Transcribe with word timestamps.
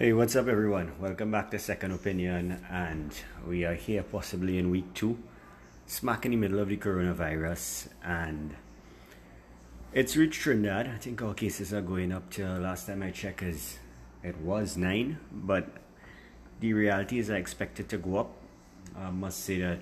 Hey, 0.00 0.12
what's 0.12 0.36
up, 0.36 0.46
everyone? 0.46 0.92
Welcome 1.00 1.32
back 1.32 1.50
to 1.50 1.58
Second 1.58 1.90
Opinion, 1.90 2.64
and 2.70 3.12
we 3.44 3.64
are 3.64 3.74
here 3.74 4.04
possibly 4.04 4.56
in 4.56 4.70
week 4.70 4.94
two, 4.94 5.18
smack 5.86 6.24
in 6.24 6.30
the 6.30 6.36
middle 6.36 6.60
of 6.60 6.68
the 6.68 6.76
coronavirus, 6.76 7.88
and 8.04 8.54
it's 9.92 10.16
reached 10.16 10.40
Trinidad. 10.40 10.86
I 10.86 10.98
think 10.98 11.20
our 11.20 11.34
cases 11.34 11.74
are 11.74 11.80
going 11.80 12.12
up 12.12 12.30
to 12.34 12.46
last 12.60 12.86
time 12.86 13.02
I 13.02 13.10
checked, 13.10 13.42
is 13.42 13.80
it 14.22 14.36
was 14.38 14.76
nine, 14.76 15.18
but 15.32 15.68
the 16.60 16.74
reality 16.74 17.18
is 17.18 17.28
I 17.28 17.38
expect 17.38 17.80
it 17.80 17.88
to 17.88 17.98
go 17.98 18.18
up. 18.18 18.30
I 18.96 19.10
must 19.10 19.40
say 19.40 19.58
that 19.62 19.80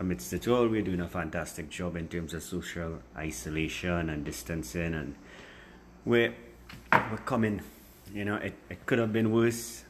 amidst 0.00 0.32
it 0.32 0.48
all, 0.48 0.66
we're 0.66 0.82
doing 0.82 1.02
a 1.02 1.08
fantastic 1.08 1.70
job 1.70 1.94
in 1.94 2.08
terms 2.08 2.34
of 2.34 2.42
social 2.42 2.98
isolation 3.16 4.10
and 4.10 4.24
distancing, 4.24 4.92
and 4.92 5.14
we're 6.04 6.34
we're 6.92 7.18
coming 7.18 7.60
you 8.12 8.24
know, 8.24 8.36
it, 8.36 8.54
it 8.70 8.86
could 8.86 8.98
have 8.98 9.12
been 9.12 9.32
worse 9.32 9.84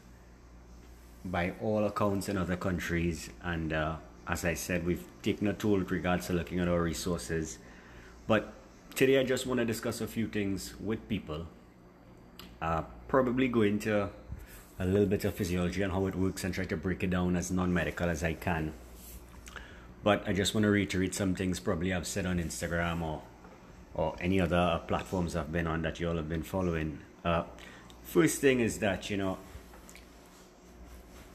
by 1.25 1.53
all 1.61 1.85
accounts 1.85 2.29
in 2.29 2.37
other 2.37 2.55
countries. 2.55 3.29
And 3.43 3.73
uh, 3.73 3.97
as 4.27 4.45
I 4.45 4.53
said, 4.53 4.85
we've 4.85 5.03
taken 5.21 5.47
a 5.47 5.53
toll 5.53 5.79
with 5.79 5.91
regards 5.91 6.27
to 6.27 6.33
looking 6.33 6.59
at 6.59 6.67
our 6.67 6.81
resources. 6.81 7.57
But 8.27 8.53
today 8.95 9.19
I 9.19 9.23
just 9.23 9.45
want 9.45 9.59
to 9.59 9.65
discuss 9.65 10.01
a 10.01 10.07
few 10.07 10.27
things 10.27 10.75
with 10.79 11.07
people. 11.07 11.47
Uh, 12.61 12.83
probably 13.07 13.47
go 13.47 13.61
into 13.61 14.09
a 14.79 14.85
little 14.85 15.05
bit 15.05 15.25
of 15.25 15.33
physiology 15.33 15.81
and 15.81 15.91
how 15.91 16.05
it 16.07 16.15
works 16.15 16.43
and 16.43 16.53
try 16.53 16.65
to 16.65 16.77
break 16.77 17.03
it 17.03 17.09
down 17.09 17.35
as 17.35 17.51
non 17.51 17.73
medical 17.73 18.09
as 18.09 18.23
I 18.23 18.33
can. 18.33 18.73
But 20.03 20.27
I 20.27 20.33
just 20.33 20.53
want 20.53 20.63
to 20.63 20.69
reiterate 20.69 21.15
some 21.15 21.35
things 21.35 21.59
probably 21.59 21.93
I've 21.93 22.07
said 22.07 22.25
on 22.25 22.39
Instagram 22.39 23.01
or 23.01 23.21
or 23.97 24.15
any 24.21 24.39
other 24.39 24.79
platforms 24.87 25.35
I've 25.35 25.51
been 25.51 25.65
on 25.65 25.81
that 25.81 25.99
you 25.99 26.07
all 26.07 26.15
have 26.15 26.29
been 26.29 26.43
following. 26.43 26.99
Uh, 27.25 27.43
First 28.07 28.39
thing 28.39 28.61
is 28.61 28.79
that, 28.79 29.09
you 29.09 29.17
know, 29.17 29.37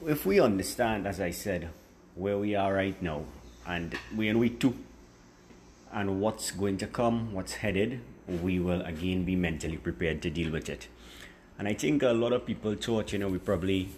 if 0.07 0.25
we 0.25 0.41
understand, 0.41 1.07
as 1.07 1.21
I 1.21 1.31
said, 1.31 1.69
where 2.15 2.39
we 2.39 2.55
are 2.55 2.73
right 2.73 3.01
now, 3.03 3.25
and 3.67 3.95
we're 4.17 4.31
in 4.31 4.39
week 4.39 4.59
two, 4.59 4.75
and 5.93 6.19
what's 6.19 6.51
going 6.51 6.79
to 6.79 6.87
come, 6.87 7.35
what's 7.35 7.53
headed, 7.57 8.01
we 8.27 8.59
will 8.59 8.81
again 8.83 9.25
be 9.25 9.37
mentally 9.37 9.77
prepared 9.77 10.23
to 10.23 10.31
deal 10.31 10.51
with 10.51 10.71
it. 10.71 10.89
And 11.59 11.69
I 11.69 11.75
think 11.75 12.03
a 12.03 12.09
lot 12.09 12.33
of 12.33 12.47
people 12.47 12.75
thought, 12.75 13.13
you 13.13 13.19
know, 13.19 13.29
we 13.29 13.37
probably 13.37 13.91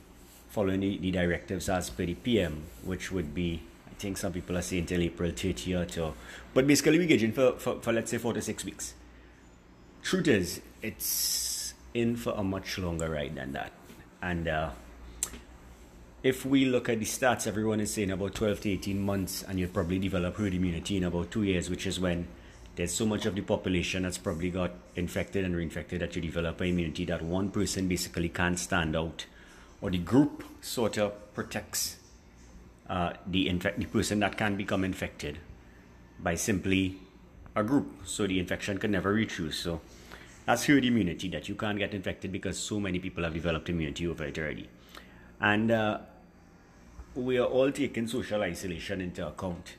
following 0.49 0.81
the, 0.81 0.99
the 0.99 1.13
directives 1.13 1.69
as 1.69 1.91
per 1.91 2.05
the 2.07 2.15
PM, 2.15 2.65
which 2.83 3.13
would 3.13 3.37
be, 3.37 3.63
I 3.89 3.95
think 4.01 4.17
some 4.17 4.33
people 4.33 4.59
are 4.59 4.63
saying 4.63 4.87
till 4.87 5.01
April 5.01 5.31
30th, 5.31 6.05
or, 6.05 6.15
but 6.53 6.67
basically 6.67 6.99
we're 6.99 7.07
gauging 7.07 7.33
for, 7.33 7.53
for, 7.53 7.81
for 7.81 7.93
let's 7.93 8.11
say 8.11 8.19
four 8.19 8.33
to 8.33 8.43
six 8.43 8.65
weeks. 8.65 8.95
Truth 10.03 10.27
is, 10.27 10.61
it's 10.83 11.54
in 11.95 12.17
for 12.17 12.35
a 12.37 12.43
much 12.43 12.79
longer 12.79 13.09
ride 13.11 13.37
than 13.37 13.53
that. 13.53 13.73
And 14.21 14.49
uh, 14.49 14.71
if 16.23 16.45
we 16.45 16.65
look 16.65 16.89
at 16.89 16.99
the 16.99 17.05
stats, 17.05 17.47
everyone 17.47 17.81
is 17.81 17.95
saying 17.95 18.11
about 18.11 18.35
12 18.35 18.61
to 18.63 18.71
18 18.71 19.01
months, 19.01 19.43
and 19.43 19.59
you'll 19.59 19.71
probably 19.71 19.99
develop 19.99 20.37
herd 20.37 20.55
immunity 20.55 20.97
in 20.97 21.05
about 21.05 21.31
two 21.31 21.45
years, 21.45 21.71
which 21.71 21.87
is 21.87 22.01
when 22.01 22.27
there's 22.77 22.93
so 22.93 23.07
much 23.07 23.27
of 23.27 23.35
the 23.37 23.43
population 23.43 24.03
that's 24.03 24.19
probably 24.19 24.51
got 24.51 24.73
infected 24.97 25.45
and 25.45 25.55
reinfected 25.55 26.01
that 26.01 26.17
you 26.17 26.23
develop 26.23 26.61
an 26.61 26.69
immunity 26.69 27.05
that 27.05 27.23
one 27.23 27.51
person 27.51 27.87
basically 27.87 28.29
can't 28.29 28.59
stand 28.59 28.97
out, 28.97 29.27
or 29.81 29.91
the 29.91 29.99
group 29.99 30.43
sort 30.61 30.99
of 30.99 31.35
protects 31.35 31.97
uh, 32.89 33.13
the 33.27 33.49
infect 33.49 33.79
the 33.79 33.87
person 33.87 34.19
that 34.21 34.37
can 34.37 34.57
become 34.57 34.85
infected 34.85 35.39
by 36.19 36.35
simply 36.35 36.99
a 37.55 37.63
group, 37.63 37.87
so 38.05 38.27
the 38.27 38.39
infection 38.39 38.79
can 38.79 38.91
never 38.91 39.13
reach 39.13 39.39
you. 39.39 39.51
So 39.51 39.81
that's 40.47 40.67
herd 40.67 40.85
immunity 40.85 41.29
that 41.29 41.49
you 41.49 41.55
can't 41.55 41.79
get 41.79 41.95
infected 41.95 42.31
because 42.31 42.59
so 42.59 42.79
many 42.79 42.99
people 42.99 43.25
have 43.25 43.35
developed 43.35 43.69
immunity 43.69 44.07
over 44.07 44.25
it 44.25 44.39
already. 44.39 44.69
And 45.41 45.71
uh, 45.71 45.99
we 47.15 47.39
are 47.39 47.47
all 47.47 47.71
taking 47.71 48.07
social 48.07 48.43
isolation 48.43 49.01
into 49.01 49.27
account, 49.27 49.77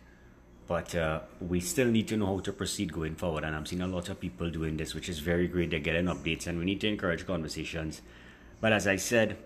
but 0.68 0.96
uh, 0.96 1.22
we 1.40 1.60
still 1.60 1.88
need 1.88 2.08
to 2.08 2.18
know 2.18 2.28
how 2.28 2.40
to 2.40 2.54
proceed 2.54 2.94
going 2.94 3.16
forward. 3.16 3.44
And 3.44 3.56
I'm 3.56 3.66
seeing 3.66 3.82
a 3.82 3.88
lot 3.88 4.10
of 4.10 4.20
people 4.20 4.50
doing 4.50 4.78
this, 4.78 4.96
which 4.96 5.10
is 5.10 5.20
very 5.20 5.48
great. 5.48 5.70
They're 5.70 5.80
getting 5.80 6.06
updates, 6.06 6.48
and 6.48 6.58
we 6.58 6.66
need 6.66 6.82
to 6.82 6.88
encourage 6.88 7.28
conversations. 7.28 8.02
But 8.60 8.74
as 8.74 8.88
I 8.88 8.96
said, 8.96 9.38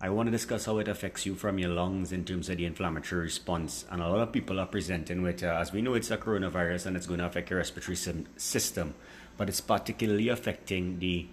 I 0.00 0.10
want 0.10 0.28
to 0.28 0.30
discuss 0.30 0.66
how 0.66 0.78
it 0.78 0.86
affects 0.86 1.26
you 1.26 1.34
from 1.34 1.58
your 1.58 1.70
lungs 1.70 2.12
in 2.12 2.24
terms 2.24 2.48
of 2.48 2.58
the 2.58 2.66
inflammatory 2.66 3.22
response. 3.22 3.84
And 3.90 4.00
a 4.00 4.08
lot 4.08 4.20
of 4.20 4.32
people 4.32 4.60
are 4.60 4.66
presenting 4.66 5.22
with, 5.22 5.42
uh, 5.42 5.58
as 5.60 5.72
we 5.72 5.82
know, 5.82 5.94
it's 5.94 6.10
a 6.10 6.16
coronavirus 6.16 6.86
and 6.86 6.96
it's 6.96 7.06
going 7.06 7.18
to 7.18 7.26
affect 7.26 7.50
your 7.50 7.58
respiratory 7.58 7.96
system 8.36 8.94
but 9.38 9.48
it's 9.48 9.62
particularly 9.62 10.28
affecting 10.28 10.98
the 10.98 11.26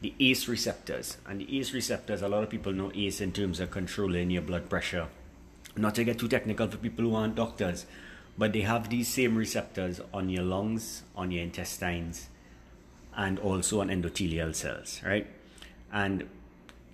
the 0.00 0.12
ACE 0.20 0.46
receptors. 0.48 1.16
And 1.26 1.40
the 1.40 1.58
ACE 1.58 1.72
receptors, 1.72 2.20
a 2.20 2.28
lot 2.28 2.42
of 2.42 2.50
people 2.50 2.72
know 2.72 2.92
ACE 2.94 3.20
in 3.20 3.32
terms 3.32 3.60
of 3.60 3.70
controlling 3.70 4.30
your 4.30 4.42
blood 4.42 4.68
pressure. 4.68 5.08
Not 5.76 5.94
to 5.94 6.04
get 6.04 6.18
too 6.18 6.28
technical 6.28 6.68
for 6.68 6.76
people 6.76 7.04
who 7.04 7.14
aren't 7.14 7.34
doctors, 7.34 7.86
but 8.36 8.52
they 8.52 8.60
have 8.60 8.90
these 8.90 9.08
same 9.08 9.36
receptors 9.36 10.00
on 10.12 10.28
your 10.28 10.42
lungs, 10.42 11.02
on 11.16 11.30
your 11.30 11.42
intestines, 11.42 12.28
and 13.16 13.38
also 13.38 13.80
on 13.80 13.88
endothelial 13.88 14.54
cells, 14.54 15.00
right? 15.04 15.26
And 15.92 16.28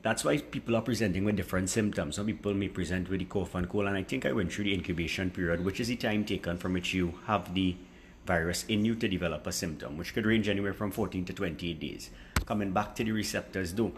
that's 0.03 0.25
why 0.25 0.39
people 0.39 0.77
are 0.77 0.83
presenting 0.83 1.25
with 1.25 1.37
different 1.37 1.71
symptoms. 1.71 2.17
Some 2.17 2.27
people 2.27 2.55
may 2.55 2.69
present 2.69 3.09
with 3.09 3.21
the 3.21 3.25
cough 3.25 3.55
and 3.55 3.69
cold, 3.69 3.87
and 3.87 3.97
I 3.97 4.03
think 4.05 4.27
I 4.27 4.33
went 4.33 4.53
through 4.53 4.65
the 4.65 4.75
incubation 4.75 5.31
period, 5.31 5.65
which 5.65 5.81
is 5.81 5.89
the 5.89 5.97
time 5.97 6.25
taken 6.25 6.59
from 6.59 6.73
which 6.73 6.95
you 6.95 7.15
have 7.27 7.55
the 7.55 7.77
virus 8.27 8.65
in 8.69 8.85
you 8.85 8.95
to 8.95 9.09
develop 9.09 9.47
a 9.47 9.53
symptom, 9.53 9.97
which 9.97 10.15
could 10.15 10.27
range 10.27 10.49
anywhere 10.49 10.73
from 10.73 10.91
14 10.91 11.25
to 11.27 11.33
28 11.33 11.81
days. 11.81 12.11
Coming 12.47 12.73
back 12.73 12.95
to 12.97 13.05
the 13.05 13.13
receptors, 13.13 13.75
though, 13.75 13.93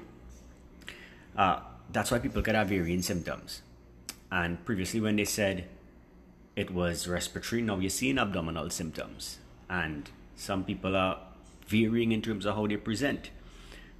uh, 1.36 1.60
that's 1.90 2.10
why 2.10 2.18
people 2.18 2.42
could 2.42 2.54
have 2.54 2.68
varying 2.68 3.02
symptoms. 3.02 3.62
And 4.30 4.64
previously, 4.64 5.00
when 5.00 5.16
they 5.16 5.24
said 5.24 5.68
it 6.56 6.70
was 6.70 7.06
respiratory, 7.06 7.62
now 7.62 7.78
you're 7.78 7.90
seeing 7.90 8.18
abdominal 8.18 8.70
symptoms. 8.70 9.38
And 9.68 10.10
some 10.36 10.64
people 10.64 10.96
are 10.96 11.18
varying 11.66 12.12
in 12.12 12.22
terms 12.22 12.46
of 12.46 12.56
how 12.56 12.66
they 12.66 12.76
present. 12.76 13.30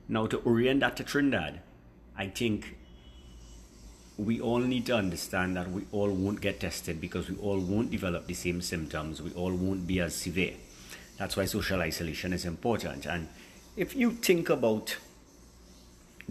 Now, 0.09 0.27
to 0.27 0.39
orient 0.39 0.81
that 0.81 0.97
to 0.99 1.05
Trinidad, 1.05 1.61
I 2.17 2.29
think 2.29 2.77
we 4.17 4.41
all 4.41 4.61
need 4.61 4.87
to 4.87 4.95
understand 4.95 5.57
that 5.57 5.71
we 5.71 5.83
all 5.91 6.11
won't 6.11 6.41
get 6.41 6.61
tested 6.61 7.01
because 7.01 7.29
we 7.29 7.37
all 7.37 7.59
won't 7.59 7.91
develop 7.91 8.27
the 8.27 8.35
same 8.35 8.61
symptoms. 8.63 9.21
We 9.21 9.33
all 9.33 9.53
won't 9.53 9.87
be 9.87 10.01
as 10.01 10.15
severe. 10.15 10.55
That's 11.19 11.37
why 11.37 11.47
social 11.47 11.81
isolation 11.81 12.33
is 12.33 12.45
important. 12.45 13.07
And 13.07 13.29
if 13.77 13.97
you 13.97 14.13
think 14.13 14.51
about 14.51 14.97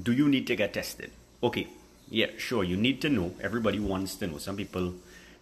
do 0.02 0.12
you 0.12 0.28
need 0.28 0.48
to 0.48 0.56
get 0.56 0.74
tested? 0.74 1.12
Okay, 1.44 1.68
yeah, 2.10 2.28
sure, 2.38 2.64
you 2.64 2.78
need 2.78 3.02
to 3.02 3.10
know. 3.10 3.34
Everybody 3.42 3.80
wants 3.80 4.16
to 4.16 4.28
know. 4.28 4.38
Some 4.38 4.58
people 4.58 4.94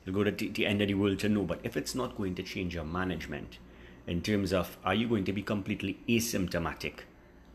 will 0.06 0.14
go 0.14 0.24
to 0.24 0.32
the 0.32 0.66
end 0.66 0.82
of 0.82 0.88
the 0.88 0.94
world 0.96 1.20
to 1.20 1.30
know. 1.30 1.44
But 1.44 1.60
if 1.64 1.78
it's 1.78 1.96
not 1.96 2.18
going 2.18 2.36
to 2.36 2.44
change 2.44 2.76
your 2.76 2.84
management 2.84 3.58
in 4.08 4.22
terms 4.22 4.52
of 4.52 4.78
are 4.84 4.96
you 4.96 5.08
going 5.08 5.24
to 5.26 5.34
be 5.34 5.42
completely 5.42 6.00
asymptomatic? 6.08 7.02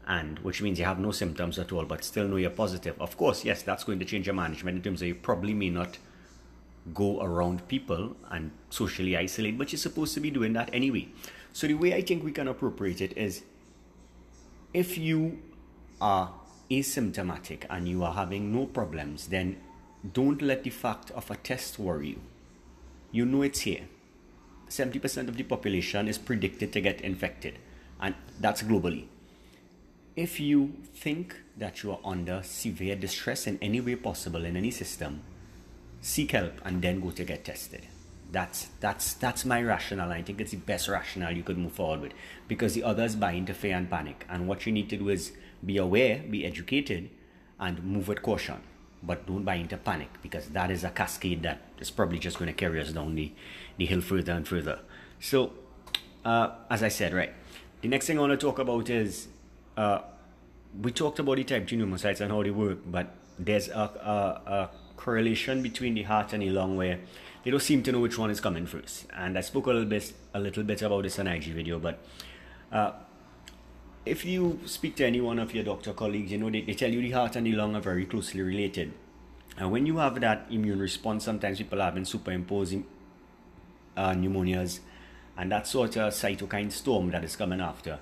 And 0.06 0.38
which 0.40 0.62
means 0.62 0.78
you 0.78 0.84
have 0.84 1.00
no 1.00 1.10
symptoms 1.10 1.58
at 1.58 1.72
all 1.72 1.84
but 1.84 2.04
still 2.04 2.28
know 2.28 2.36
you're 2.36 2.50
positive. 2.50 3.00
Of 3.00 3.16
course 3.16 3.44
yes 3.44 3.62
that's 3.62 3.84
going 3.84 3.98
to 3.98 4.04
change 4.04 4.26
your 4.26 4.34
management 4.34 4.76
in 4.76 4.82
terms 4.82 5.02
of 5.02 5.08
you 5.08 5.14
probably 5.14 5.54
may 5.54 5.70
not 5.70 5.98
go 6.94 7.20
around 7.20 7.66
people 7.66 8.16
and 8.30 8.52
socially 8.70 9.16
isolate 9.16 9.58
but 9.58 9.72
you're 9.72 9.78
supposed 9.78 10.14
to 10.14 10.20
be 10.20 10.30
doing 10.30 10.52
that 10.52 10.70
anyway. 10.72 11.08
So 11.52 11.66
the 11.66 11.74
way 11.74 11.94
i 11.94 12.02
think 12.02 12.24
we 12.24 12.32
can 12.32 12.48
appropriate 12.48 13.00
it 13.00 13.16
is 13.16 13.42
if 14.72 14.96
you 14.96 15.42
are 16.00 16.32
asymptomatic 16.70 17.64
and 17.70 17.88
you 17.88 18.04
are 18.04 18.12
having 18.12 18.52
no 18.52 18.66
problems 18.66 19.28
then 19.28 19.56
don't 20.12 20.42
let 20.42 20.62
the 20.62 20.70
fact 20.70 21.10
of 21.12 21.30
a 21.30 21.36
test 21.36 21.78
worry 21.78 22.10
you. 22.10 22.20
You 23.10 23.24
know 23.24 23.42
it's 23.42 23.60
here. 23.60 23.88
70% 24.68 25.28
of 25.28 25.36
the 25.36 25.42
population 25.42 26.06
is 26.06 26.18
predicted 26.18 26.72
to 26.72 26.80
get 26.80 27.00
infected 27.00 27.58
and 28.00 28.14
that's 28.40 28.62
globally 28.62 29.06
if 30.16 30.40
you 30.40 30.72
think 30.94 31.36
that 31.58 31.82
you 31.82 31.92
are 31.92 32.00
under 32.02 32.42
severe 32.42 32.96
distress 32.96 33.46
in 33.46 33.58
any 33.60 33.80
way 33.80 33.94
possible 33.94 34.44
in 34.46 34.56
any 34.56 34.70
system, 34.70 35.22
seek 36.00 36.32
help 36.32 36.54
and 36.64 36.80
then 36.80 37.00
go 37.00 37.10
to 37.10 37.24
get 37.24 37.44
tested. 37.44 37.86
That's 38.32 38.68
that's 38.80 39.12
that's 39.14 39.44
my 39.44 39.62
rationale. 39.62 40.10
I 40.10 40.22
think 40.22 40.40
it's 40.40 40.50
the 40.50 40.56
best 40.56 40.88
rationale 40.88 41.36
you 41.36 41.44
could 41.44 41.58
move 41.58 41.72
forward 41.72 42.00
with 42.00 42.12
because 42.48 42.74
the 42.74 42.82
others 42.82 43.14
buy 43.14 43.32
into 43.32 43.54
fear 43.54 43.76
and 43.76 43.88
panic. 43.88 44.26
And 44.28 44.48
what 44.48 44.66
you 44.66 44.72
need 44.72 44.88
to 44.90 44.96
do 44.96 45.10
is 45.10 45.32
be 45.64 45.76
aware, 45.76 46.24
be 46.28 46.44
educated, 46.44 47.10
and 47.60 47.84
move 47.84 48.08
with 48.08 48.22
caution. 48.22 48.56
But 49.02 49.26
don't 49.26 49.44
buy 49.44 49.56
into 49.56 49.76
panic 49.76 50.08
because 50.22 50.48
that 50.48 50.70
is 50.70 50.82
a 50.82 50.90
cascade 50.90 51.42
that 51.44 51.60
is 51.78 51.90
probably 51.90 52.18
just 52.18 52.38
going 52.38 52.48
to 52.48 52.54
carry 52.54 52.80
us 52.80 52.90
down 52.90 53.14
the, 53.14 53.32
the 53.76 53.86
hill 53.86 54.00
further 54.00 54.32
and 54.32 54.48
further. 54.48 54.80
So, 55.20 55.52
uh, 56.24 56.50
as 56.68 56.82
I 56.82 56.88
said, 56.88 57.14
right, 57.14 57.32
the 57.82 57.88
next 57.88 58.06
thing 58.06 58.18
I 58.18 58.22
want 58.22 58.32
to 58.32 58.36
talk 58.36 58.58
about 58.58 58.90
is 58.90 59.28
uh, 59.76 60.00
we 60.80 60.92
talked 60.92 61.18
about 61.18 61.36
the 61.36 61.44
type 61.44 61.66
2 61.66 61.76
pneumocytes 61.76 62.20
and 62.20 62.30
how 62.30 62.42
they 62.42 62.50
work, 62.50 62.78
but 62.86 63.14
there's 63.38 63.68
a, 63.68 63.72
a, 63.74 64.50
a, 64.50 64.70
correlation 64.96 65.62
between 65.62 65.94
the 65.94 66.02
heart 66.02 66.32
and 66.32 66.42
the 66.42 66.48
lung 66.48 66.74
where 66.74 66.98
they 67.44 67.50
don't 67.50 67.60
seem 67.60 67.82
to 67.82 67.92
know 67.92 68.00
which 68.00 68.18
one 68.18 68.30
is 68.30 68.40
coming 68.40 68.66
first. 68.66 69.06
And 69.14 69.36
I 69.36 69.42
spoke 69.42 69.66
a 69.66 69.70
little 69.70 69.84
bit, 69.84 70.12
a 70.32 70.40
little 70.40 70.64
bit 70.64 70.80
about 70.82 71.02
this 71.02 71.18
on 71.18 71.26
IG 71.26 71.44
video, 71.44 71.78
but 71.78 71.98
uh, 72.72 72.92
if 74.06 74.24
you 74.24 74.58
speak 74.64 74.96
to 74.96 75.04
any 75.04 75.20
one 75.20 75.38
of 75.38 75.54
your 75.54 75.64
doctor 75.64 75.92
colleagues, 75.92 76.32
you 76.32 76.38
know, 76.38 76.48
they, 76.48 76.62
they 76.62 76.74
tell 76.74 76.90
you 76.90 77.02
the 77.02 77.10
heart 77.10 77.36
and 77.36 77.46
the 77.46 77.52
lung 77.52 77.76
are 77.76 77.80
very 77.80 78.06
closely 78.06 78.40
related. 78.40 78.92
And 79.58 79.70
when 79.70 79.86
you 79.86 79.98
have 79.98 80.20
that 80.20 80.46
immune 80.50 80.80
response, 80.80 81.24
sometimes 81.24 81.58
people 81.58 81.80
have 81.80 81.94
been 81.94 82.04
superimposing 82.04 82.86
uh, 83.96 84.12
pneumonias 84.12 84.80
and 85.36 85.52
that 85.52 85.66
sort 85.66 85.96
of 85.96 86.12
cytokine 86.12 86.72
storm 86.72 87.10
that 87.10 87.24
is 87.24 87.36
coming 87.36 87.60
after. 87.60 87.98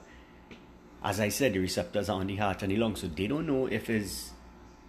As 1.05 1.21
I 1.21 1.29
said, 1.29 1.53
the 1.53 1.59
receptors 1.59 2.09
are 2.09 2.19
on 2.19 2.27
the 2.27 2.37
heart 2.37 2.63
and 2.63 2.73
the 2.73 2.79
lungs, 2.79 3.03
so 3.03 3.09
they 3.09 3.27
don't 3.27 3.47
know 3.47 3.67
if 3.67 3.91
it's 3.91 4.31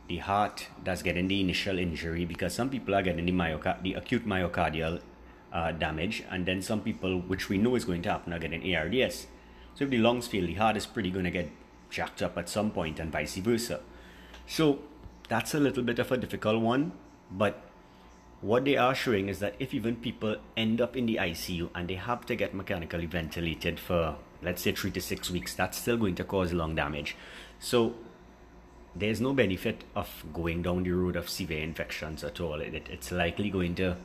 the 0.08 0.18
heart 0.18 0.68
that's 0.82 1.02
getting 1.02 1.28
the 1.28 1.42
initial 1.42 1.78
injury 1.78 2.24
because 2.24 2.54
some 2.54 2.70
people 2.70 2.96
are 2.96 3.02
getting 3.02 3.26
the, 3.26 3.34
myocard- 3.34 3.84
the 3.84 3.96
acute 3.96 4.26
myocardial 4.26 5.02
uh, 5.52 5.72
damage, 5.74 6.24
and 6.32 6.46
then 6.46 6.62
some 6.62 6.80
people, 6.80 7.20
which 7.20 7.50
we 7.50 7.58
know 7.58 7.76
is 7.76 7.84
going 7.84 8.02
to 8.02 8.10
happen, 8.10 8.32
are 8.32 8.40
getting 8.40 8.76
ARDS. 8.76 9.28
So 9.74 9.84
if 9.84 9.90
the 9.90 9.98
lungs 9.98 10.28
fail, 10.28 10.46
the 10.46 10.54
heart 10.54 10.78
is 10.78 10.86
pretty 10.86 11.12
going 11.12 11.26
to 11.26 11.32
get 11.32 11.52
jacked 11.90 12.22
up 12.22 12.38
at 12.38 12.48
some 12.48 12.72
point, 12.72 12.98
and 12.98 13.12
vice 13.12 13.36
versa. 13.36 13.82
So 14.48 14.80
that's 15.28 15.54
a 15.54 15.60
little 15.60 15.84
bit 15.84 16.00
of 16.00 16.12
a 16.14 16.18
difficult 16.18 16.62
one, 16.62 16.94
but 17.30 17.62
what 18.40 18.64
they 18.64 18.78
are 18.78 18.96
showing 18.96 19.28
is 19.28 19.40
that 19.40 19.56
if 19.60 19.74
even 19.74 19.98
people 19.98 20.38
end 20.56 20.80
up 20.80 20.96
in 20.96 21.08
the 21.08 21.16
ICU 21.16 21.72
and 21.74 21.90
they 21.90 21.96
have 21.96 22.26
to 22.28 22.36
get 22.36 22.54
mechanically 22.54 23.06
ventilated 23.06 23.80
for, 23.80 24.18
let's 24.42 24.62
say, 24.62 24.72
three 24.72 24.92
to 24.92 25.02
six 25.02 25.30
weeks, 25.30 25.54
that's 25.54 25.78
still 25.78 25.98
going 25.98 26.16
to 26.16 26.24
cause 26.24 26.54
lung 26.54 26.76
damage. 26.76 27.16
So 27.60 27.96
there's 28.96 29.20
no 29.20 29.34
benefit 29.34 29.84
of 29.96 30.24
going 30.34 30.62
down 30.62 30.84
the 30.84 30.92
road 30.92 31.16
of 31.16 31.30
severe 31.30 31.64
infections 31.64 32.24
at 32.24 32.40
all. 32.40 32.62
It, 32.62 32.88
it's 32.90 33.12
likely 33.12 33.50
going 33.50 33.76
to 33.76 33.98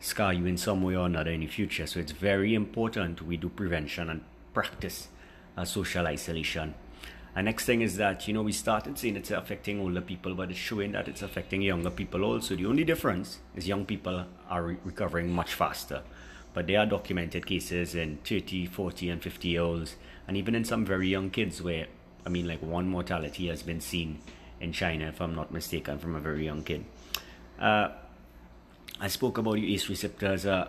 scar 0.00 0.32
you 0.32 0.46
in 0.46 0.56
some 0.56 0.82
way 0.82 0.96
or 0.96 1.06
another 1.06 1.30
in 1.30 1.40
the 1.40 1.46
future. 1.46 1.86
So 1.86 2.00
it's 2.00 2.12
very 2.12 2.54
important 2.54 3.22
we 3.22 3.36
do 3.36 3.48
prevention 3.48 4.10
and 4.10 4.24
practice 4.52 5.08
uh, 5.56 5.64
social 5.64 6.06
isolation. 6.06 6.74
And 7.34 7.46
next 7.46 7.64
thing 7.64 7.80
is 7.80 7.96
that, 7.96 8.28
you 8.28 8.34
know, 8.34 8.42
we 8.42 8.52
started 8.52 8.98
seeing 8.98 9.16
it's 9.16 9.30
affecting 9.30 9.80
older 9.80 10.02
people, 10.02 10.34
but 10.34 10.50
it's 10.50 10.58
showing 10.58 10.92
that 10.92 11.08
it's 11.08 11.22
affecting 11.22 11.62
younger 11.62 11.90
people 11.90 12.24
also. 12.24 12.56
The 12.56 12.66
only 12.66 12.84
difference 12.84 13.38
is 13.56 13.66
young 13.66 13.86
people 13.86 14.26
are 14.50 14.62
re- 14.62 14.76
recovering 14.84 15.32
much 15.32 15.54
faster. 15.54 16.02
But 16.54 16.66
there 16.66 16.80
are 16.80 16.86
documented 16.86 17.46
cases 17.46 17.94
in 17.94 18.18
30, 18.24 18.66
40, 18.66 19.08
and 19.08 19.22
50 19.22 19.48
year 19.48 19.62
olds, 19.62 19.96
and 20.28 20.36
even 20.36 20.54
in 20.54 20.64
some 20.64 20.84
very 20.84 21.08
young 21.08 21.30
kids 21.30 21.62
where 21.62 21.86
I 22.24 22.28
mean, 22.28 22.46
like 22.46 22.62
one 22.62 22.88
mortality 22.88 23.48
has 23.48 23.62
been 23.62 23.80
seen 23.80 24.20
in 24.60 24.72
China, 24.72 25.06
if 25.06 25.20
I'm 25.20 25.34
not 25.34 25.52
mistaken, 25.52 25.98
from 25.98 26.14
a 26.14 26.20
very 26.20 26.44
young 26.44 26.62
kid. 26.62 26.84
Uh, 27.58 27.88
I 29.00 29.08
spoke 29.08 29.38
about 29.38 29.58
ACE 29.58 29.88
receptors. 29.88 30.46
Uh, 30.46 30.68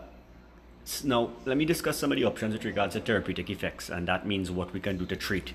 now, 1.03 1.31
let 1.45 1.57
me 1.57 1.65
discuss 1.65 1.97
some 1.97 2.11
of 2.11 2.17
the 2.17 2.25
options 2.25 2.53
with 2.53 2.65
regards 2.65 2.95
to 2.95 3.01
therapeutic 3.01 3.49
effects, 3.49 3.89
and 3.89 4.07
that 4.07 4.25
means 4.25 4.49
what 4.49 4.73
we 4.73 4.79
can 4.79 4.97
do 4.97 5.05
to 5.05 5.15
treat. 5.15 5.53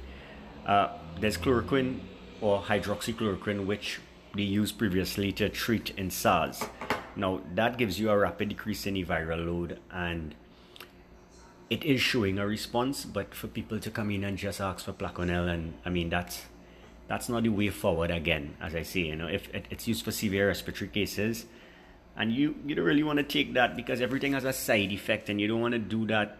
Uh, 0.64 0.88
there's 1.20 1.36
chloroquine 1.36 2.00
or 2.40 2.62
hydroxychloroquine, 2.62 3.66
which 3.66 3.98
they 4.34 4.42
used 4.42 4.78
previously 4.78 5.32
to 5.32 5.48
treat 5.48 5.90
in 5.98 6.10
SARS. 6.10 6.62
Now, 7.18 7.40
that 7.56 7.76
gives 7.76 7.98
you 7.98 8.10
a 8.10 8.16
rapid 8.16 8.50
decrease 8.50 8.86
in 8.86 8.94
the 8.94 9.04
viral 9.04 9.44
load 9.44 9.80
and 9.90 10.36
it 11.68 11.84
is 11.84 12.00
showing 12.00 12.38
a 12.38 12.46
response, 12.46 13.04
but 13.04 13.34
for 13.34 13.48
people 13.48 13.78
to 13.80 13.90
come 13.90 14.10
in 14.10 14.24
and 14.24 14.38
just 14.38 14.60
ask 14.60 14.84
for 14.84 14.92
Plaquenil, 14.92 15.48
and 15.48 15.74
I 15.84 15.90
mean 15.90 16.08
that's 16.08 16.46
that's 17.08 17.28
not 17.28 17.42
the 17.42 17.50
way 17.50 17.68
forward. 17.68 18.10
Again, 18.10 18.56
as 18.60 18.74
I 18.74 18.82
say, 18.82 19.00
you 19.00 19.16
know, 19.16 19.26
if 19.26 19.52
it, 19.54 19.66
it's 19.68 19.86
used 19.86 20.04
for 20.04 20.10
severe 20.10 20.48
respiratory 20.48 20.88
cases, 20.88 21.44
and 22.16 22.32
you 22.32 22.54
you 22.64 22.74
don't 22.74 22.86
really 22.86 23.02
want 23.02 23.18
to 23.18 23.22
take 23.22 23.52
that 23.54 23.76
because 23.76 24.00
everything 24.00 24.32
has 24.32 24.44
a 24.44 24.52
side 24.52 24.92
effect, 24.92 25.28
and 25.28 25.40
you 25.40 25.46
don't 25.46 25.60
want 25.60 25.72
to 25.72 25.78
do 25.78 26.06
that 26.06 26.38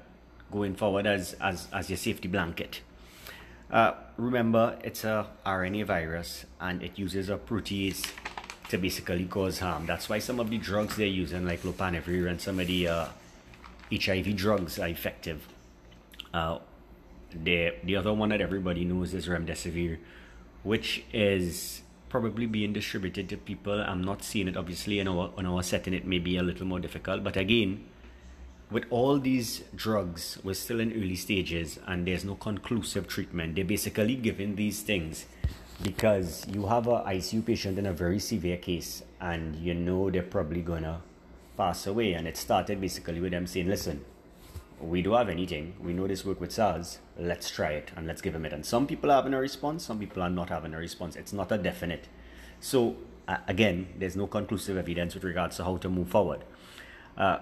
going 0.51 0.75
forward 0.75 1.07
as 1.07 1.35
as 1.43 1.69
as 1.75 1.91
your 1.91 1.99
safety 1.99 2.29
blanket. 2.29 2.81
Uh, 3.71 3.93
remember, 4.17 4.79
it's 4.83 5.05
a 5.05 5.27
RNA 5.45 5.85
virus, 5.85 6.47
and 6.59 6.83
it 6.83 6.99
uses 6.99 7.29
a 7.29 7.37
protease 7.37 8.13
to 8.69 8.79
basically 8.79 9.25
cause 9.25 9.59
harm. 9.59 9.87
That's 9.87 10.09
why 10.09 10.19
some 10.19 10.41
of 10.41 10.51
the 10.51 10.59
drugs 10.59 10.97
they're 10.97 11.07
using, 11.07 11.47
like 11.47 11.63
lopinavir 11.63 12.29
and 12.29 12.41
some 12.41 12.61
of 12.61 12.67
the 12.67 12.89
uh, 12.89 13.07
HIV 13.93 14.37
drugs 14.37 14.79
are 14.79 14.89
effective. 14.89 15.47
Uh, 16.33 16.59
the 17.33 17.75
the 17.85 17.97
other 17.97 18.13
one 18.13 18.31
that 18.31 18.41
everybody 18.41 18.85
knows 18.85 19.15
is 19.15 19.27
remdesivir, 19.29 19.99
which 20.63 21.05
is 21.13 21.83
probably 22.09 22.47
being 22.47 22.73
distributed 22.73 23.29
to 23.29 23.37
people. 23.37 23.81
I'm 23.81 24.03
not 24.03 24.23
seeing 24.23 24.49
it 24.49 24.57
obviously 24.57 24.99
in 24.99 25.09
our 25.09 25.31
in 25.39 25.47
our 25.47 25.63
setting. 25.63 25.95
It 25.95 26.07
may 26.07 26.19
be 26.19 26.37
a 26.37 26.43
little 26.43 26.67
more 26.67 26.81
difficult, 26.81 27.25
but 27.25 27.37
again, 27.37 27.85
with 28.71 28.85
all 28.91 29.19
these 29.19 29.63
drugs, 29.75 30.39
we're 30.45 30.55
still 30.55 30.81
in 30.81 30.93
early 30.93 31.17
stages, 31.17 31.79
and 31.87 32.07
there's 32.07 32.25
no 32.25 32.35
conclusive 32.35 33.09
treatment. 33.09 33.57
They're 33.57 33.65
basically 33.65 34.17
giving 34.17 34.57
these 34.57 34.83
things 34.83 35.27
because 35.83 36.47
you 36.49 36.67
have 36.67 36.87
a 36.87 37.03
ICU 37.03 37.45
patient 37.45 37.79
in 37.79 37.87
a 37.87 37.93
very 37.93 38.19
severe 38.19 38.57
case, 38.57 39.03
and 39.21 39.57
you 39.57 39.75
know 39.75 40.11
they're 40.11 40.23
probably 40.23 40.63
gonna 40.63 41.01
pass 41.57 41.87
away. 41.87 42.15
And 42.15 42.27
it 42.27 42.37
started 42.37 42.81
basically 42.81 43.21
with 43.21 43.33
them 43.33 43.47
saying, 43.47 43.69
listen, 43.69 44.05
we 44.81 45.03
do 45.03 45.13
have 45.13 45.29
anything. 45.29 45.75
We 45.81 45.93
know 45.93 46.07
this 46.07 46.25
work 46.25 46.41
with 46.41 46.53
SARS. 46.53 46.99
Let's 47.19 47.51
try 47.51 47.73
it 47.73 47.91
and 47.97 48.07
let's 48.07 48.23
give 48.23 48.33
them 48.33 48.47
it. 48.47 48.53
And 48.53 48.65
some 48.65 48.87
people 48.87 49.11
are 49.11 49.17
having 49.17 49.35
a 49.35 49.41
response, 49.41 49.85
some 49.85 49.99
people 49.99 50.23
are 50.23 50.31
not 50.31 50.49
having 50.49 50.75
a 50.75 50.79
response. 50.79 51.17
It's 51.17 51.33
not 51.33 51.51
a 51.53 51.59
definite. 51.59 52.09
So, 52.61 52.97
uh, 53.27 53.39
again, 53.47 53.89
there's 53.99 54.17
no 54.17 54.27
conclusive 54.27 54.77
evidence 54.77 55.15
with 55.15 55.25
regards 55.25 55.57
to 55.57 55.65
how 55.65 55.77
to 55.79 55.89
move 55.89 56.09
forward. 56.09 56.45
Uh, 57.17 57.39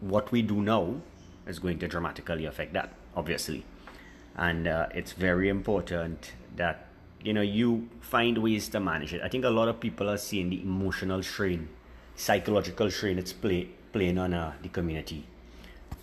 what 0.00 0.30
we 0.30 0.42
do 0.42 0.60
now 0.62 0.96
is 1.46 1.58
going 1.58 1.78
to 1.78 1.88
dramatically 1.88 2.44
affect 2.44 2.72
that, 2.74 2.92
obviously. 3.16 3.64
And 4.38 4.66
uh, 4.66 4.86
it's 4.94 5.12
very 5.12 5.50
important 5.50 6.32
that 6.56 6.86
you 7.22 7.34
know 7.34 7.42
you 7.42 7.88
find 8.00 8.38
ways 8.38 8.68
to 8.70 8.80
manage 8.80 9.12
it. 9.12 9.20
I 9.22 9.28
think 9.28 9.44
a 9.44 9.50
lot 9.50 9.68
of 9.68 9.80
people 9.80 10.08
are 10.08 10.16
seeing 10.16 10.48
the 10.48 10.62
emotional 10.62 11.22
strain 11.22 11.68
psychological 12.18 12.90
strain 12.90 13.16
it's 13.16 13.32
play, 13.32 13.68
playing 13.92 14.18
on 14.18 14.34
uh, 14.34 14.52
the 14.60 14.68
community. 14.68 15.24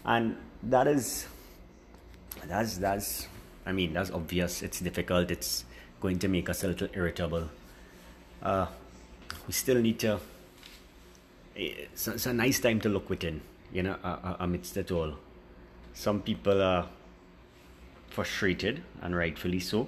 And 0.06 0.38
that 0.64 0.88
is 0.88 1.28
that's 2.48 2.78
that's 2.78 3.28
i 3.66 3.72
mean 3.72 3.94
that's 3.94 4.12
obvious. 4.12 4.64
It's 4.64 4.80
difficult. 4.80 5.30
It's 5.30 5.66
going 6.00 6.20
to 6.20 6.28
make 6.28 6.50
us 6.50 6.64
a 6.64 6.68
little 6.68 6.88
irritable. 6.94 7.50
Uh, 8.42 8.68
we 9.46 9.54
still 9.54 9.82
need 9.82 10.00
to 10.00 10.20
it's, 11.56 12.08
it's, 12.08 12.26
a 12.26 12.34
nice 12.34 12.60
time 12.60 12.80
to 12.82 12.90
look 12.90 13.10
within 13.10 13.42
you 13.72 13.84
know 13.84 13.98
amidst 14.40 14.78
it 14.78 14.92
all. 14.92 15.16
Some 15.94 16.22
people 16.22 16.62
are 16.62 16.88
frustrated 18.16 18.82
and 19.02 19.14
rightfully 19.16 19.60
so. 19.60 19.88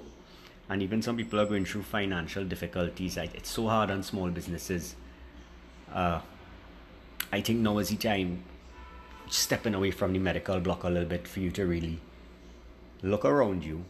And 0.68 0.82
even 0.82 1.00
some 1.00 1.16
people 1.16 1.40
are 1.40 1.46
going 1.46 1.64
through 1.64 1.84
financial 1.84 2.44
difficulties. 2.44 3.16
It's 3.16 3.48
so 3.48 3.68
hard 3.68 3.90
on 3.90 4.02
small 4.02 4.28
businesses. 4.28 4.96
Uh, 5.92 6.20
I 7.32 7.40
think 7.40 7.60
now 7.60 7.78
is 7.78 7.88
the 7.88 7.96
time 7.96 8.42
stepping 9.30 9.74
away 9.74 9.90
from 9.90 10.12
the 10.12 10.18
medical 10.18 10.60
block 10.60 10.84
a 10.84 10.90
little 10.90 11.08
bit 11.08 11.26
for 11.26 11.40
you 11.40 11.50
to 11.52 11.64
really 11.64 12.00
look 13.02 13.24
around 13.24 13.64
you, 13.64 13.84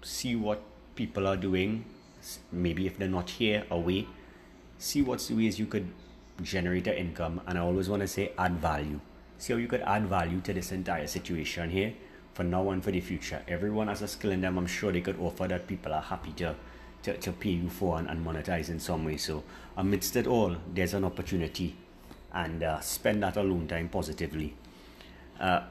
see 0.00 0.34
what 0.34 0.62
people 0.94 1.26
are 1.26 1.36
doing, 1.36 1.84
maybe 2.50 2.86
if 2.86 2.96
they're 2.98 3.08
not 3.08 3.28
here, 3.28 3.64
away, 3.70 4.06
see 4.78 5.02
what's 5.02 5.28
the 5.28 5.34
ways 5.34 5.58
you 5.58 5.66
could 5.66 5.88
generate 6.42 6.86
an 6.86 6.94
income. 6.94 7.42
And 7.46 7.58
I 7.58 7.60
always 7.60 7.90
want 7.90 8.00
to 8.00 8.08
say 8.08 8.32
add 8.38 8.52
value. 8.52 9.00
See 9.36 9.52
how 9.52 9.58
you 9.58 9.68
could 9.68 9.82
add 9.82 10.06
value 10.06 10.40
to 10.40 10.54
this 10.54 10.72
entire 10.72 11.06
situation 11.06 11.68
here 11.68 11.92
for 12.34 12.44
now 12.44 12.70
and 12.70 12.82
for 12.82 12.90
the 12.90 13.00
future. 13.00 13.42
Everyone 13.48 13.88
has 13.88 14.02
a 14.02 14.08
skill 14.08 14.30
in 14.30 14.40
them. 14.40 14.58
I'm 14.58 14.66
sure 14.66 14.92
they 14.92 15.00
could 15.00 15.18
offer 15.20 15.46
that 15.48 15.66
people 15.66 15.92
are 15.92 16.02
happy 16.02 16.32
to 16.32 16.54
to, 17.02 17.16
to 17.16 17.32
pay 17.32 17.50
you 17.50 17.68
for 17.68 17.98
and, 17.98 18.08
and 18.08 18.24
monetize 18.24 18.68
in 18.68 18.78
some 18.78 19.04
way. 19.04 19.16
So 19.16 19.42
amidst 19.76 20.16
it 20.16 20.26
all, 20.26 20.56
there's 20.72 20.94
an 20.94 21.04
opportunity 21.04 21.76
and 22.32 22.62
uh, 22.62 22.80
spend 22.80 23.22
that 23.22 23.36
alone 23.36 23.66
time 23.66 23.88
positively. 23.88 24.54
Uh, 25.38 25.62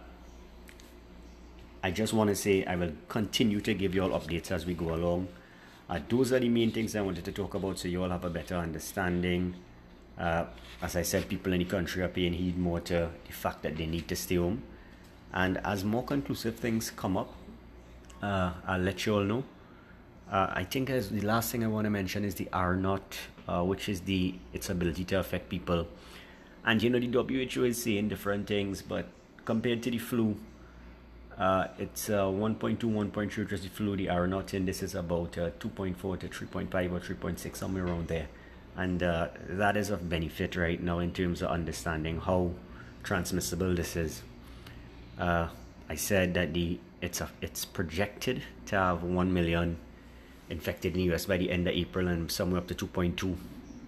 I 1.83 1.91
just 1.91 2.13
want 2.13 2.29
to 2.29 2.35
say 2.35 2.63
I 2.65 2.75
will 2.75 2.91
continue 3.07 3.61
to 3.61 3.73
give 3.73 3.95
you 3.95 4.03
all 4.03 4.19
updates 4.19 4.51
as 4.51 4.65
we 4.65 4.73
go 4.73 4.93
along. 4.93 5.29
Uh, 5.89 5.99
those 6.07 6.31
are 6.31 6.39
the 6.39 6.49
main 6.49 6.71
things 6.71 6.95
I 6.95 7.01
wanted 7.01 7.25
to 7.25 7.31
talk 7.31 7.53
about 7.53 7.79
so 7.79 7.87
you 7.87 8.03
all 8.03 8.09
have 8.09 8.23
a 8.23 8.29
better 8.29 8.55
understanding. 8.55 9.55
Uh, 10.17 10.45
as 10.81 10.95
I 10.95 11.01
said, 11.01 11.27
people 11.27 11.53
in 11.53 11.59
the 11.59 11.65
country 11.65 12.03
are 12.03 12.07
paying 12.07 12.33
heed 12.33 12.57
more 12.57 12.79
to 12.81 13.09
the 13.25 13.33
fact 13.33 13.63
that 13.63 13.77
they 13.77 13.87
need 13.87 14.07
to 14.09 14.15
stay 14.15 14.35
home. 14.35 14.61
And 15.33 15.57
as 15.63 15.83
more 15.83 16.03
conclusive 16.03 16.55
things 16.55 16.91
come 16.91 17.17
up, 17.17 17.33
uh, 18.21 18.51
I'll 18.67 18.81
let 18.81 19.05
you 19.05 19.15
all 19.15 19.23
know. 19.23 19.43
Uh, 20.31 20.47
I 20.53 20.63
think 20.63 20.89
as 20.89 21.09
the 21.09 21.21
last 21.21 21.51
thing 21.51 21.63
I 21.63 21.67
want 21.67 21.85
to 21.85 21.89
mention 21.89 22.23
is 22.23 22.35
the 22.35 22.47
R 22.53 22.75
naught, 22.75 23.17
uh, 23.47 23.63
which 23.63 23.89
is 23.89 24.01
the 24.01 24.35
its 24.53 24.69
ability 24.69 25.03
to 25.05 25.19
affect 25.19 25.49
people. 25.49 25.87
And 26.65 26.81
you 26.81 26.89
know 26.89 26.99
the 26.99 27.07
WHO 27.07 27.63
is 27.65 27.83
saying 27.83 28.09
different 28.09 28.47
things, 28.47 28.81
but 28.81 29.07
compared 29.45 29.83
to 29.83 29.91
the 29.91 29.97
flu, 29.97 30.37
uh, 31.37 31.67
it's 31.79 32.09
uh, 32.09 32.25
1.2, 32.25 32.77
1.3 32.77 33.37
which 33.37 33.51
is 33.51 33.63
the 33.63 33.69
flu. 33.69 33.95
The 33.95 34.09
R 34.09 34.27
naught 34.27 34.53
in 34.53 34.65
this 34.65 34.83
is 34.83 34.95
about 34.95 35.37
uh, 35.37 35.49
2.4 35.59 36.19
to 36.19 36.27
3.5 36.27 36.91
or 36.91 36.99
3.6 36.99 37.55
somewhere 37.55 37.85
around 37.87 38.07
there, 38.07 38.27
and 38.77 39.01
uh, 39.03 39.29
that 39.49 39.75
is 39.75 39.89
of 39.89 40.07
benefit 40.07 40.55
right 40.55 40.81
now 40.81 40.99
in 40.99 41.11
terms 41.11 41.41
of 41.41 41.49
understanding 41.49 42.19
how 42.21 42.51
transmissible 43.03 43.73
this 43.75 43.95
is. 43.95 44.21
Uh, 45.17 45.47
I 45.89 45.95
said 45.95 46.33
that 46.35 46.53
the 46.53 46.79
it's 47.01 47.19
a, 47.21 47.29
it's 47.41 47.65
projected 47.65 48.43
to 48.67 48.75
have 48.75 49.03
1 49.03 49.33
million 49.33 49.77
infected 50.49 50.93
in 50.93 50.99
the 51.07 51.13
US 51.15 51.25
by 51.25 51.37
the 51.37 51.51
end 51.51 51.67
of 51.67 51.73
April 51.73 52.07
and 52.07 52.31
somewhere 52.31 52.59
up 52.59 52.67
to 52.67 52.75
2.2 52.75 53.35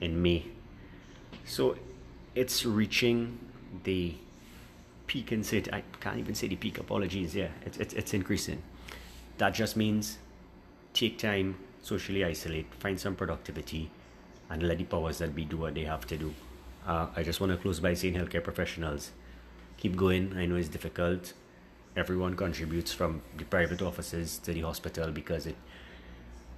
in 0.01 0.21
May. 0.21 0.45
So 1.45 1.77
it's 2.35 2.65
reaching 2.65 3.37
the 3.83 4.15
peak 5.07 5.31
in 5.31 5.43
say 5.43 5.63
I 5.71 5.83
can't 5.99 6.17
even 6.17 6.35
say 6.35 6.47
the 6.47 6.55
peak 6.55 6.79
apologies 6.79 7.35
yeah 7.35 7.49
it's, 7.65 7.77
it's, 7.77 7.93
it's 7.93 8.13
increasing 8.13 8.61
that 9.37 9.53
just 9.53 9.75
means 9.75 10.17
take 10.93 11.17
time 11.17 11.57
socially 11.81 12.23
isolate 12.23 12.73
find 12.75 12.99
some 12.99 13.15
productivity 13.15 13.91
and 14.49 14.63
let 14.63 14.77
the 14.77 14.85
powers 14.85 15.17
that 15.17 15.35
be 15.35 15.45
do 15.45 15.57
what 15.57 15.73
they 15.75 15.83
have 15.83 16.07
to 16.07 16.17
do 16.17 16.33
uh, 16.87 17.07
I 17.15 17.23
just 17.23 17.39
want 17.39 17.51
to 17.51 17.57
close 17.57 17.79
by 17.79 17.93
saying 17.93 18.13
healthcare 18.13 18.43
professionals 18.43 19.11
keep 19.83 19.97
going. 19.97 20.33
I 20.37 20.45
know 20.45 20.55
it's 20.55 20.69
difficult. 20.69 21.33
Everyone 21.97 22.35
contributes 22.35 22.93
from 22.93 23.21
the 23.37 23.43
private 23.43 23.81
offices 23.81 24.37
to 24.39 24.53
the 24.53 24.61
hospital 24.61 25.11
because 25.11 25.45
it 25.45 25.57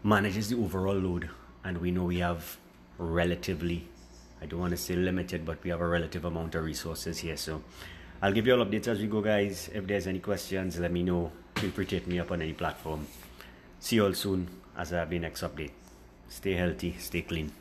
manages 0.04 0.50
the 0.50 0.58
overall 0.58 0.94
load. 0.96 1.28
And 1.64 1.80
we 1.80 1.90
know 1.90 2.04
we 2.04 2.20
have 2.20 2.58
relatively 3.00 3.88
I 4.42 4.46
don't 4.46 4.60
want 4.60 4.72
to 4.72 4.78
say 4.78 4.96
limited 4.96 5.44
but 5.44 5.64
we 5.64 5.72
have 5.72 5.82
a 5.82 5.88
relative 5.88 6.24
amount 6.24 6.54
of 6.54 6.64
resources 6.64 7.18
here. 7.18 7.36
So 7.36 7.64
I'll 8.22 8.32
give 8.32 8.46
you 8.46 8.54
all 8.54 8.64
updates 8.64 8.88
as 8.88 9.00
we 9.00 9.08
go 9.08 9.22
guys. 9.22 9.72
If 9.74 9.88
there's 9.88 10.06
any 10.06 10.20
questions 10.20 10.80
let 10.80 10.92
me 10.92 11.02
know. 11.02 11.32
Feel 11.56 11.72
free 11.72 11.88
to 11.88 11.96
hit 11.96 12.08
me 12.08 12.20
up 12.20 12.32
on 12.32 12.44
any 12.44 12.54
platform. 12.54 13.08
See 13.80 13.96
you 13.96 14.06
all 14.06 14.14
soon 14.14 14.48
as 14.78 14.94
I 14.94 15.00
have 15.00 15.10
the 15.10 15.18
next 15.18 15.42
update. 15.42 15.72
Stay 16.30 16.54
healthy 16.54 16.96
stay 17.00 17.24
clean 17.24 17.52